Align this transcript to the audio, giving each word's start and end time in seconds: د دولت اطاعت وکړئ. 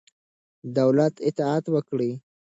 د 0.63 0.65
دولت 0.77 1.13
اطاعت 1.27 1.65
وکړئ. 1.73 2.11